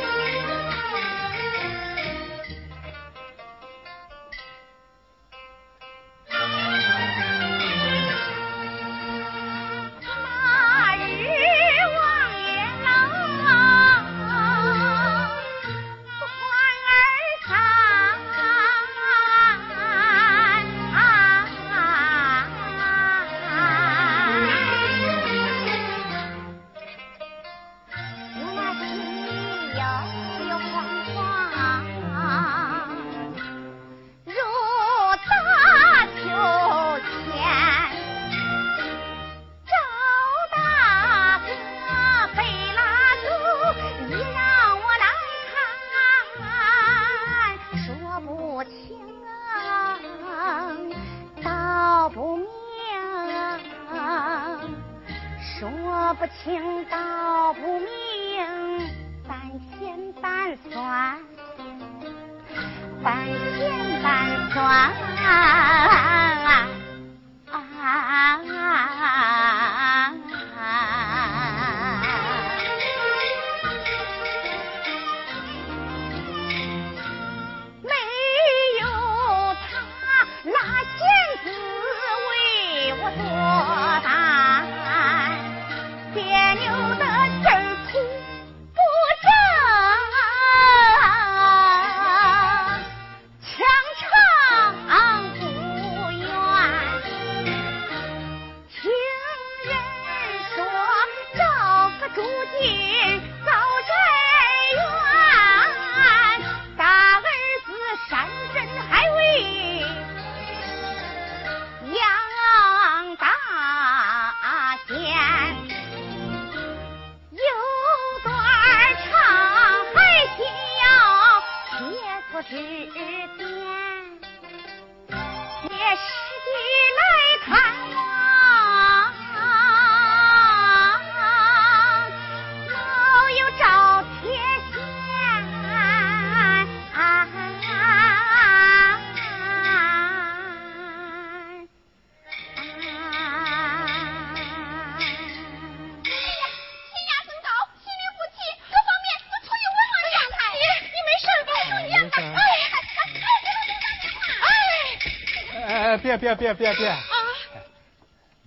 [156.21, 156.87] 别别别别别！
[156.87, 157.01] 啊，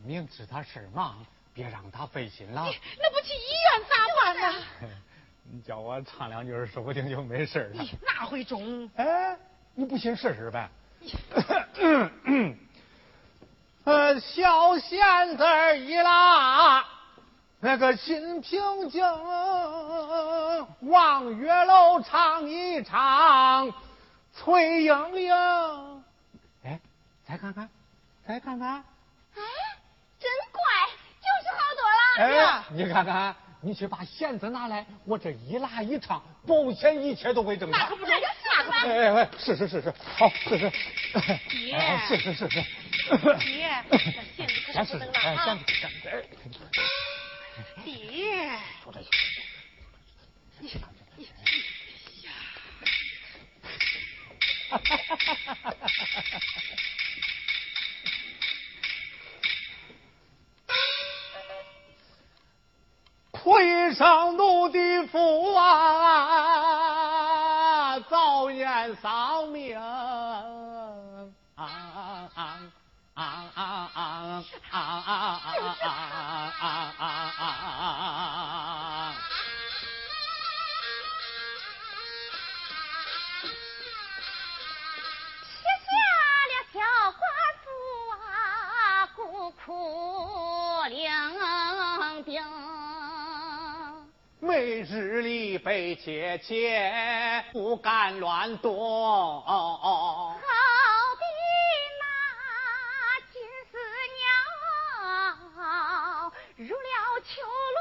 [0.04, 2.64] 明知他事儿忙，别让他费心了。
[3.00, 4.54] 那不去医院咋办呢？
[5.52, 7.84] 你叫我唱两句，说不定就没事儿了。
[8.00, 8.88] 那会中？
[8.94, 9.36] 哎，
[9.74, 10.70] 你不信试试呗？
[13.82, 16.84] 呃，小仙子儿一拉，
[17.58, 19.02] 那个心平静，
[20.82, 23.74] 望月楼唱一唱，
[24.32, 25.93] 崔莺莺。
[27.26, 27.68] 哎，再看看，
[28.26, 28.84] 再看看。
[29.34, 29.42] 哎，
[30.20, 30.62] 真怪，
[31.20, 31.96] 就是好多了。
[32.18, 37.80] 哎，你看看，你去把弦子拿来，我这一拉一唱，保险一切都会正常。
[37.80, 40.70] 那可不中，那可不哎哎哎，是是是是，好是是。
[41.48, 42.62] 爹哎试试试试。
[43.38, 43.96] 爹这
[44.72, 46.22] 弦子可不能了哎，啊弦子，哎，
[47.84, 48.58] 爹，
[63.44, 64.78] 说这魁上奴的
[65.12, 69.78] 父啊，早年丧命。
[69.78, 70.42] 啊
[71.56, 71.68] 啊
[72.34, 72.58] 啊
[73.12, 73.44] 啊啊
[74.72, 74.80] 啊
[76.98, 77.00] 啊啊
[94.44, 99.40] 每日里背切切，不敢乱动。
[99.40, 100.30] 好
[101.16, 101.24] 比
[101.98, 102.04] 那
[103.32, 103.40] 金
[103.72, 103.78] 丝
[105.56, 105.64] 鸟，
[106.56, 106.76] 入了
[107.24, 107.80] 囚笼。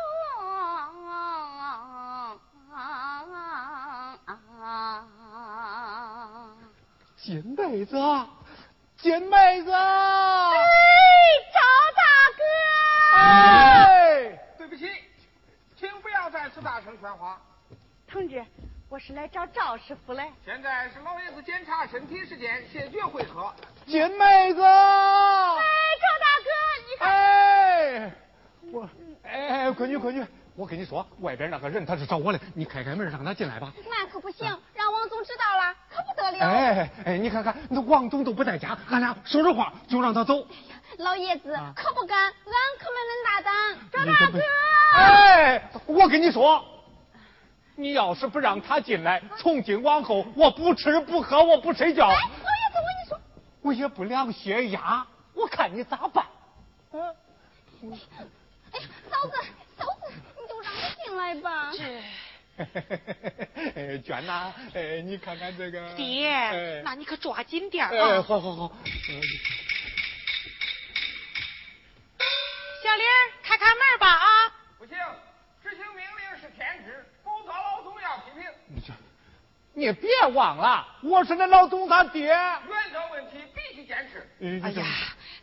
[7.18, 7.98] 金妹子，
[8.98, 9.72] 金妹子。
[16.94, 17.42] 在此大声喧哗。
[18.08, 18.46] 同志，
[18.90, 20.32] 我是来找赵师傅来。
[20.46, 23.52] 现在是老爷子检查身体时间，谢绝会客。
[23.88, 25.64] 金妹子，哎，
[26.02, 26.50] 赵大哥，
[26.88, 28.12] 你看，哎，
[28.72, 28.90] 我，
[29.24, 30.26] 哎，闺女，闺女，
[30.56, 33.74] 我跟你说，外边那个人他是找我的，你开开门让他进来吧。
[33.90, 36.46] 那可不行，让王总知道了，可不得了。
[36.46, 40.46] 哎哎，你看看，那王总都不在家，俺俩说着话就让他走。
[41.00, 42.34] 老爷子啊可不敢，俺
[42.78, 43.54] 可没恁大胆。
[43.92, 44.40] 赵大哥，
[44.96, 46.64] 哎，我跟你说，
[47.76, 53.20] 你要是不让他进来，从今往后我不吃不喝，我不睡觉，哎，老爷子，我跟你说，
[53.62, 56.26] 我也不量血压，我看你咋办？
[56.92, 57.02] 嗯，
[58.72, 59.34] 哎呀，嫂子，
[59.78, 61.72] 嫂子，你就让他进来吧。
[63.76, 65.94] 哎， 娟呐，哎，你看看这个。
[65.96, 68.22] 爹哎，那你可抓紧点啊！
[68.22, 68.72] 好好好。
[69.10, 69.22] 嗯
[72.84, 73.06] 小玲，
[73.42, 74.28] 开开门吧啊！
[74.78, 74.96] 不行，
[75.64, 77.04] 执行命令是天职。
[78.76, 78.92] 你这，
[79.74, 82.26] 你别忘了，我是那老总他爹。
[82.26, 84.28] 原则问题必须坚持。
[84.42, 84.84] 哎哎呀，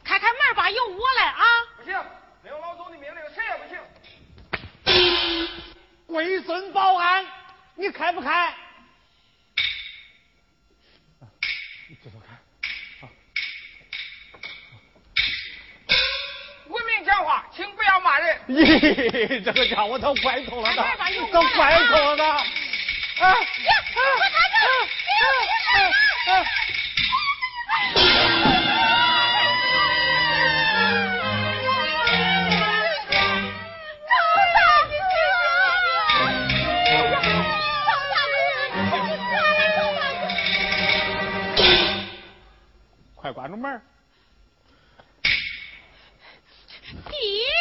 [0.02, 1.44] 开开门吧，由我来啊！
[1.76, 1.94] 不行，
[2.42, 5.48] 没有老总的命令，谁也不行。
[6.08, 7.24] 龟孙保安，
[7.76, 8.52] 你开不开？
[12.02, 12.34] 这走开。
[16.66, 18.40] 文明讲话，请不要骂人。
[18.48, 20.84] 咦，这个家伙都怪头了的，
[21.32, 22.24] 都怪头了的。
[43.20, 43.82] 快关住门！
[47.10, 47.59] 爹，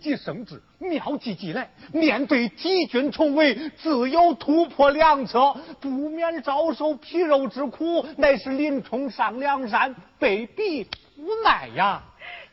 [0.00, 1.70] 叫情急生智，妙计即来。
[1.92, 12.02] 面对敌军重围，自有突破良策，不免遭受皮肉之苦，乃是林冲上梁山，被逼无奈呀。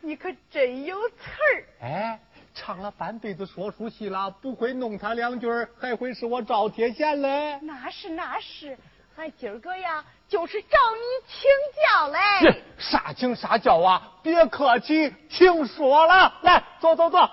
[0.01, 1.65] 你可真有词儿。
[1.81, 2.19] 哎，
[2.53, 5.47] 唱了半辈子说书戏了，不会弄他两句
[5.79, 7.59] 还会是我赵铁贤嘞？
[7.61, 8.77] 那是那是，
[9.17, 11.49] 俺今儿个呀，就是找你请
[11.83, 12.19] 教嘞。
[12.77, 14.11] 这啥请啥教啊！
[14.21, 16.33] 别客气，请说了。
[16.43, 17.29] 来，坐坐坐。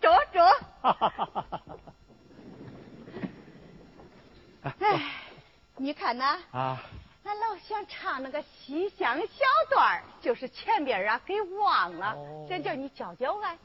[0.00, 0.42] 坐 坐。
[4.62, 5.00] 哎，
[5.76, 6.78] 你看呐，啊，
[7.24, 9.26] 俺老想唱那个西厢小
[9.68, 13.58] 段儿，就是前边啊给忘了，哦这叫你教教俺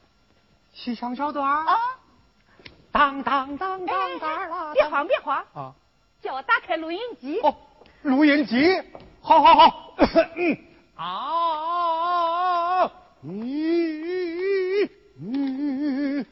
[0.74, 1.78] 西厢小段儿啊。
[2.92, 4.72] 当当当哎当当啦！
[4.74, 5.74] 别慌别慌，啊！
[6.22, 7.40] 叫我打开录音机。
[7.40, 7.54] 哦，
[8.02, 8.80] 录音机，
[9.20, 9.96] 好好好。
[10.36, 10.56] 嗯
[10.94, 12.86] 啊，
[13.24, 14.88] 咦
[15.20, 16.24] 嗯，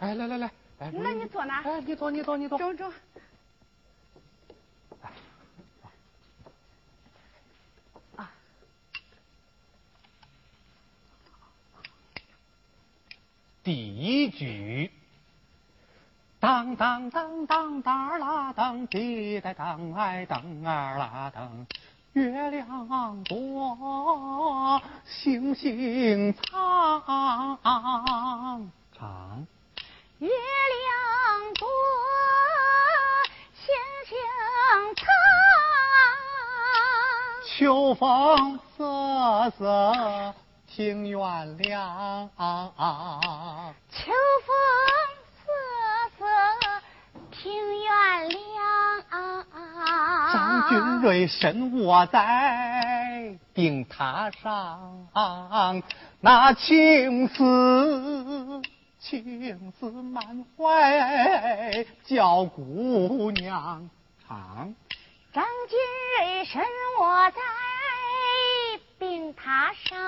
[0.00, 1.60] 哎，来来来，来，那你坐哪？
[1.62, 2.56] 哎，你坐，你坐，你坐。
[2.58, 2.92] 中中，
[13.62, 14.90] 第一句，
[16.76, 21.66] 当当当当啦当，滴答当哎当儿啦当，
[22.12, 27.02] 月亮多，星星藏
[28.98, 29.46] 藏。
[30.18, 31.68] 月亮多，
[33.54, 33.74] 星
[34.06, 34.16] 星
[34.96, 35.06] 藏。
[37.58, 40.34] 秋风瑟瑟，
[40.66, 42.30] 庭院凉。
[43.90, 44.12] 秋
[44.46, 44.54] 风
[47.42, 48.38] 瑟，庭院凉。
[50.32, 55.08] 张君瑞身卧在病榻上，
[56.20, 58.62] 那情思
[59.00, 63.90] 情思满怀，叫姑娘
[64.26, 64.74] 唱。
[65.34, 65.78] 张君
[66.18, 66.62] 瑞身
[67.00, 67.40] 卧在
[68.98, 69.98] 病榻上，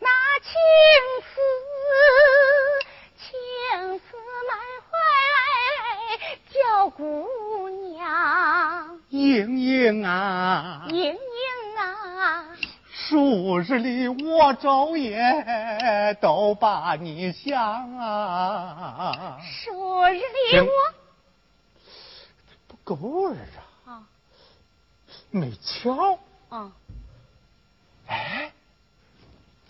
[0.00, 0.08] 那
[0.40, 0.50] 情
[1.28, 1.34] 思
[3.18, 3.28] 情
[3.98, 4.16] 思
[4.48, 4.91] 满怀，
[6.52, 7.26] 叫姑
[7.68, 9.00] 娘。
[9.08, 11.16] 莹莹啊，莹莹
[11.78, 12.44] 啊，
[12.90, 19.38] 数日里我昼夜都把你想啊。
[19.42, 20.70] 数日里行我。
[22.68, 23.36] 不够味儿
[23.86, 24.02] 啊，啊。
[25.30, 26.18] 没巧。
[26.48, 26.72] 啊，
[28.08, 28.52] 哎，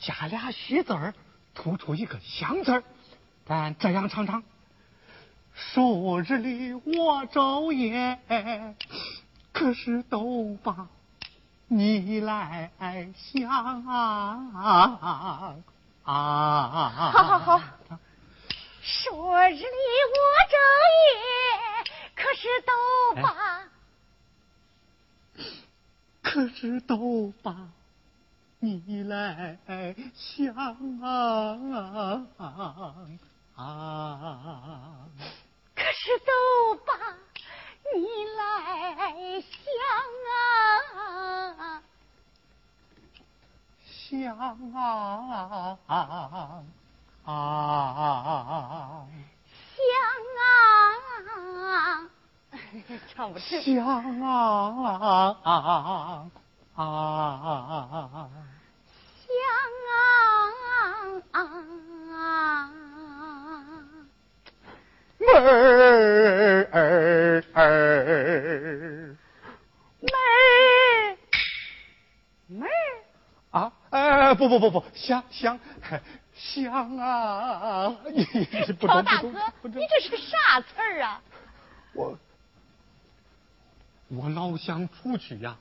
[0.00, 1.14] 加俩虚字儿，
[1.54, 2.82] 突出一个香字儿。
[3.46, 4.42] 咱这样唱唱：
[5.54, 8.18] 数日里我昼夜，
[9.52, 10.88] 可是都把
[11.68, 12.70] 你来
[13.14, 15.56] 想啊！
[16.04, 17.10] 啊！
[17.12, 17.58] 好好好
[18.82, 19.64] 数日里
[20.10, 20.56] 我昼
[21.06, 21.14] 夜，
[22.16, 22.72] 可是都
[23.22, 23.24] 把
[26.22, 27.68] 可是都把
[28.58, 29.58] 你来
[30.14, 30.54] 想
[31.00, 32.26] 啊
[33.54, 35.06] 啊！
[35.74, 36.92] 可是都把
[37.94, 39.50] 你来想
[40.30, 41.82] 啊，
[43.84, 44.36] 想
[44.74, 45.92] 啊啊
[47.24, 47.30] 啊！
[49.76, 49.82] 想
[50.38, 50.42] 啊
[53.14, 53.62] 唱不成。
[53.62, 53.72] 香
[54.22, 54.26] 啊
[55.32, 56.28] 啊啊！
[65.26, 67.64] 儿儿儿
[70.00, 71.16] 妹儿
[72.48, 72.70] 妹儿
[73.50, 73.72] 啊！
[73.90, 75.58] 哎，不不不不，香香
[76.34, 77.94] 香啊！
[78.78, 79.28] 不中赵大哥
[79.62, 81.20] 你这是啥词儿啊？
[81.92, 82.18] 我
[84.08, 85.56] 我老想出去呀，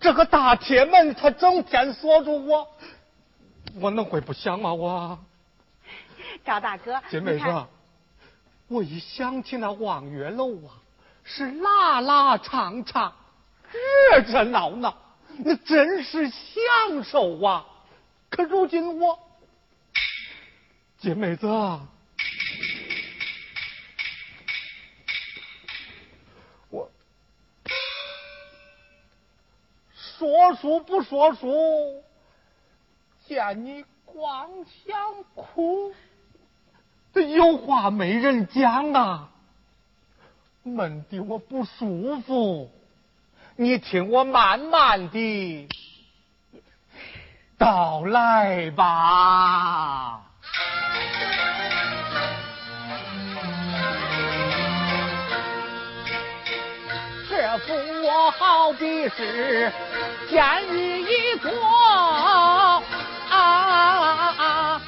[0.00, 2.68] 这个大铁门它整天锁住我，
[3.80, 4.72] 我能会不想吗？
[4.72, 5.18] 我
[6.44, 7.44] 赵大哥，金妹子，
[8.68, 10.74] 我一想起那望月楼啊，
[11.22, 13.14] 是拉拉长长，
[13.70, 14.96] 热热闹闹，
[15.38, 17.64] 那真是享受啊！
[18.28, 19.16] 可如今我，
[20.98, 21.46] 金妹子，
[26.68, 26.90] 我
[29.94, 32.02] 说书不说书，
[33.28, 35.94] 见你光想哭。
[37.20, 39.28] 有话没人讲啊，
[40.62, 42.70] 闷的我不舒服。
[43.56, 45.68] 你听我慢慢的
[47.56, 50.20] 道来吧。
[57.30, 57.72] 这幅
[58.04, 59.72] 我好比是
[60.28, 62.82] 监狱一座啊
[63.30, 64.82] 啊啊啊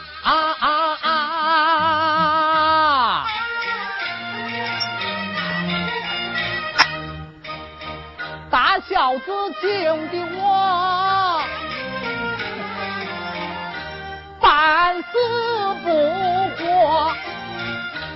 [9.08, 9.24] 老子
[9.62, 9.68] 敬
[10.10, 11.40] 的我，
[14.38, 15.08] 半死
[15.82, 15.88] 不
[16.58, 17.10] 活，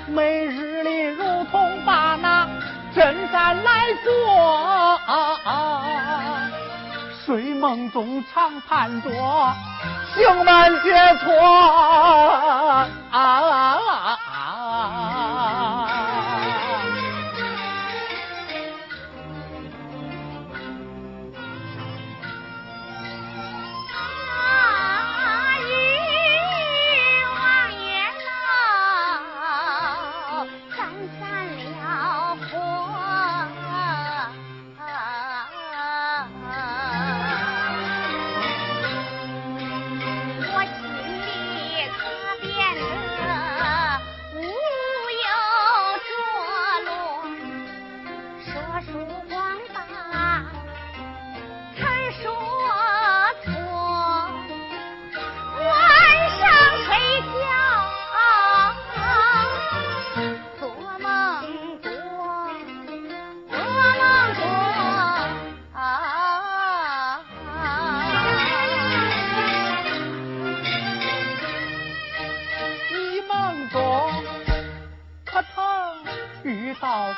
[0.08, 2.46] 每日里如同把那
[2.94, 5.00] 针毡来做，
[7.24, 9.08] 睡梦中常盼着
[10.14, 10.90] 刑满解
[11.24, 12.86] 脱啊！
[13.10, 13.78] 啊，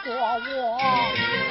[0.04, 1.43] 过我？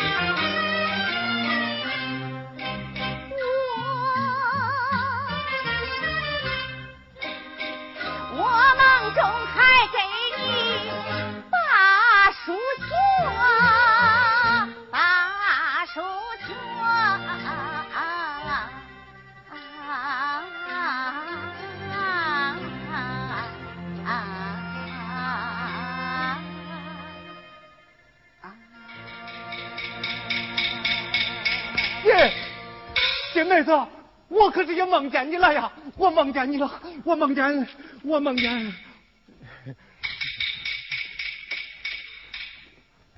[34.54, 35.72] 可是也梦见你了呀！
[35.98, 37.68] 我梦见你了，我梦见，
[38.04, 38.74] 我梦见，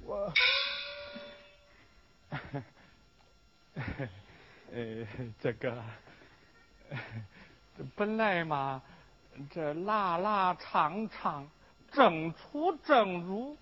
[0.01, 0.33] 我，
[4.71, 5.05] 呃，
[5.41, 5.83] 这个，
[7.77, 8.81] 这本来嘛，
[9.53, 11.45] 这拉拉唱唱，
[11.91, 13.57] 正出正入，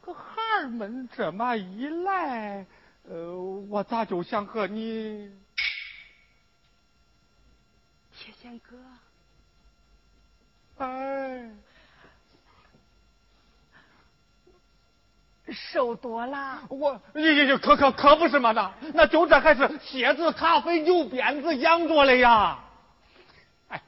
[0.00, 2.66] 可孩儿们这么一来。
[3.08, 3.32] 呃，
[3.68, 5.30] 我咋就想和你？
[8.42, 8.76] 铁仙哥，
[10.84, 11.48] 儿
[15.48, 16.60] 瘦多了。
[16.68, 22.58] 我呀呀呀，可可可不是嘛的，那就这还是蝎子、咖啡、牛鞭子养着了呀。
[23.68, 23.80] 哎，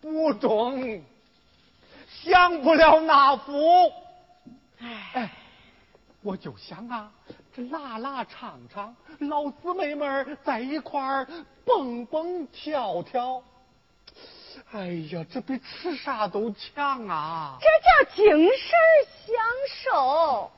[0.00, 1.02] 不中，
[2.06, 3.92] 享不了那福。
[4.78, 5.28] 哎，
[6.22, 7.10] 我就想啊，
[7.52, 11.26] 这拉拉唱唱，老姊妹们在一块儿
[11.64, 13.42] 蹦蹦跳跳。
[14.72, 17.58] 哎呀，这比吃啥都强啊！
[17.60, 18.70] 这叫精神
[19.26, 19.34] 享
[19.82, 20.50] 受。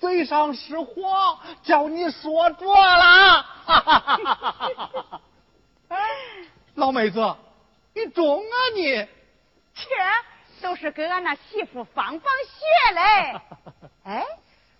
[0.00, 3.46] 嘴上是火，叫你说着了。
[5.88, 5.96] 哎，
[6.74, 7.36] 老妹子，
[7.94, 9.06] 你中啊你！
[9.74, 9.86] 切，
[10.60, 13.00] 都是给俺那媳妇芳芳学嘞。
[14.04, 14.26] 哎，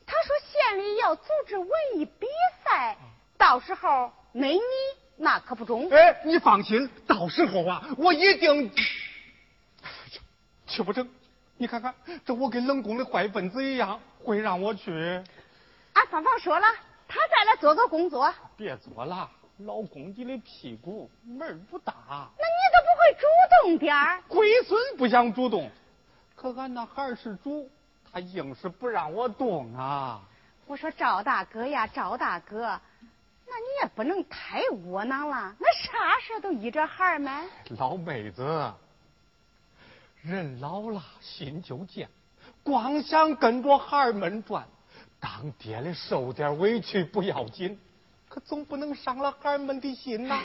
[0.06, 2.26] 他说县里要组织文艺比
[2.64, 2.96] 赛，
[3.38, 4.60] 到时候没你
[5.22, 5.88] 那可不中。
[5.88, 8.72] 哎，你放心，到时候啊，我一定。
[10.66, 11.08] 去不成，
[11.56, 11.94] 你看看，
[12.24, 14.90] 这我跟冷宫的坏分子一样，会让我去。
[15.92, 16.66] 俺芳芳说了，
[17.06, 18.34] 他再来做个工作。
[18.56, 21.94] 别做了，老公你的屁股门儿不大。
[22.08, 23.26] 那你都不会主
[23.62, 24.20] 动点儿？
[24.26, 25.70] 龟孙不想主动，
[26.34, 27.70] 可俺那孩儿是主，
[28.10, 30.20] 他硬是不让我动啊。
[30.66, 32.80] 我说赵大哥呀，赵大哥，
[33.52, 37.46] 那你也不能太窝囊了，那啥事都依着孩儿们。
[37.78, 38.72] 老妹子。
[40.22, 42.08] 人老了心就贱，
[42.62, 44.66] 光想跟着孩儿们转，
[45.20, 47.78] 当爹的受点委屈不要紧，
[48.26, 50.40] 可总不能伤了孩儿们的心呐。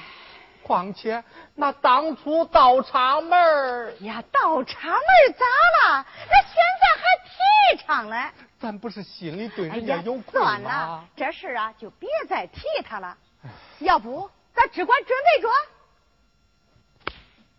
[0.64, 1.24] 况且
[1.55, 4.99] 那当初倒插门呀，倒插门
[5.38, 5.45] 咋
[5.89, 6.05] 了？
[6.30, 8.32] 那现在还提倡呢？
[8.60, 10.47] 咱不是心里对人家有愧吗？
[10.47, 13.18] 算了，这事啊就别再提他了。
[13.80, 15.49] 要不咱只管准备着？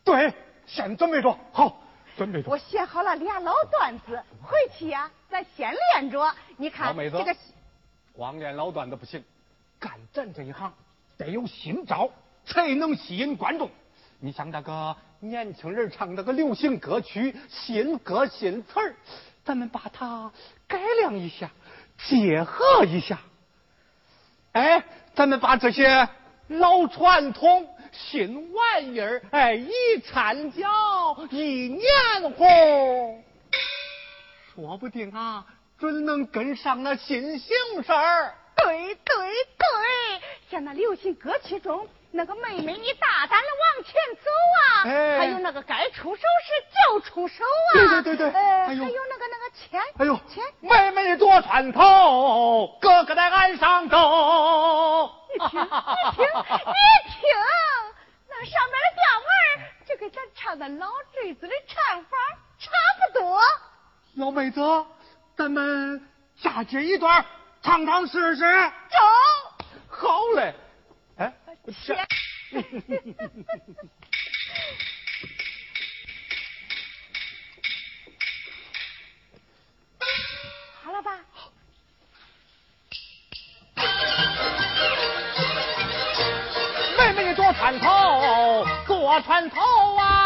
[0.05, 0.34] 对，
[0.66, 1.80] 先准备着，好。
[2.16, 6.34] 准备着我写好了俩老段子，回去呀，咱先练着。
[6.57, 7.36] 你看，这个
[8.12, 9.24] 光练老段子不行，
[9.78, 10.72] 干咱这一行
[11.16, 12.11] 得有新招，
[12.49, 13.70] 才能吸引观众。
[14.20, 18.94] 你像那个年轻人唱那个流行歌曲，新歌新词儿，
[19.44, 20.30] 咱们把它
[20.66, 21.51] 改良一下，
[22.09, 23.18] 结合一下。
[24.53, 24.82] 哎，
[25.14, 26.09] 咱们把这些
[26.49, 27.68] 老传统。
[27.90, 29.70] 新玩意儿，哎，一
[30.05, 30.68] 掺脚
[31.30, 33.24] 一黏糊，
[34.55, 35.44] 说不定啊，
[35.78, 38.34] 准能跟上那新形势儿。
[38.57, 39.16] 对对
[39.57, 40.20] 对，
[40.51, 41.88] 像那流行歌曲中
[42.18, 44.82] 那个妹妹，你大胆的往前走啊！
[44.86, 47.72] 哎，还有那个该出手时就出手啊！
[47.74, 53.96] 对对对对，还有那个那个牵，哎呦，牵妹妹多船头，哥哥在岸上走。
[55.32, 55.66] 你听，你
[56.16, 57.22] 听，你听。
[58.28, 59.30] 那上面的调门
[59.86, 62.16] 就跟咱唱的老坠子的唱法
[62.58, 63.40] 差不多。
[64.16, 64.60] 老妹子，
[65.36, 66.04] 咱们
[66.34, 67.24] 下接一段，
[67.62, 68.42] 唱唱试试。
[68.90, 68.98] 走。
[69.88, 70.52] 好嘞。
[71.68, 71.94] 哎，切。
[80.82, 81.10] 好了吧？
[86.96, 89.60] 妹妹坐船头，坐船头
[89.96, 90.17] 啊！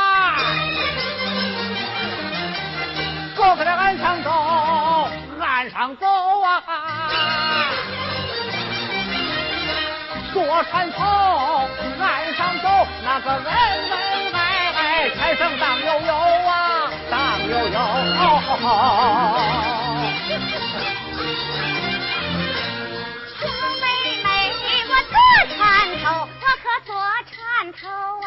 [10.32, 10.98] 坐船头
[12.00, 12.68] 岸上走
[13.04, 14.38] 那个恩恩爱
[14.72, 16.14] 爱纤上荡悠悠
[16.48, 17.18] 啊荡
[17.48, 17.78] 悠悠
[23.38, 23.42] 小
[23.80, 23.84] 妹
[24.24, 24.26] 妹
[24.88, 25.14] 我坐
[25.54, 25.60] 船
[26.02, 26.04] 头？
[26.40, 26.90] 我可坐
[27.28, 27.36] 船
[27.78, 27.82] 头？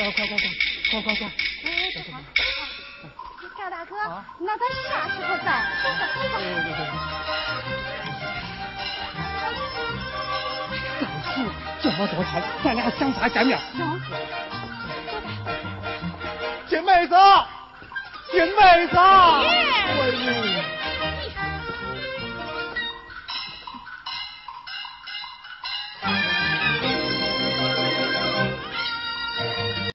[0.00, 1.20] 快快快快快快快！
[3.70, 3.94] 大哥，
[4.40, 5.44] 那咱啥时候走？
[10.98, 11.36] 走去，
[11.82, 12.32] 叫我走前，
[12.64, 13.58] 咱俩相差见面。
[16.66, 17.14] 姐妹子，
[18.32, 18.96] 姐妹子。
[18.96, 20.79] Yeah.